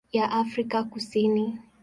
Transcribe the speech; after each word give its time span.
ya 0.17 0.25
Afrika 0.41 0.83
Kusini. 0.83 1.59